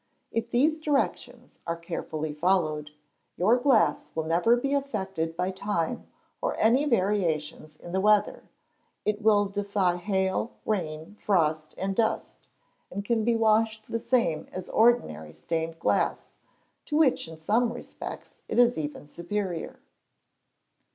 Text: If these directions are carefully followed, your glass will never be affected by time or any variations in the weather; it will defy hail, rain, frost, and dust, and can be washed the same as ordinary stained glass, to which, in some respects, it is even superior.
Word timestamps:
If 0.31 0.49
these 0.49 0.79
directions 0.79 1.59
are 1.67 1.75
carefully 1.77 2.33
followed, 2.33 2.89
your 3.37 3.55
glass 3.57 4.09
will 4.15 4.23
never 4.23 4.55
be 4.55 4.73
affected 4.73 5.35
by 5.37 5.51
time 5.51 6.07
or 6.41 6.59
any 6.59 6.85
variations 6.85 7.75
in 7.77 7.91
the 7.91 8.01
weather; 8.01 8.45
it 9.05 9.21
will 9.21 9.45
defy 9.45 9.97
hail, 9.97 10.53
rain, 10.65 11.13
frost, 11.19 11.75
and 11.77 11.95
dust, 11.95 12.47
and 12.89 13.05
can 13.05 13.23
be 13.23 13.35
washed 13.35 13.91
the 13.91 13.99
same 13.99 14.47
as 14.51 14.69
ordinary 14.69 15.33
stained 15.33 15.77
glass, 15.77 16.35
to 16.85 16.97
which, 16.97 17.27
in 17.27 17.37
some 17.37 17.71
respects, 17.71 18.41
it 18.47 18.57
is 18.57 18.79
even 18.79 19.05
superior. 19.05 19.79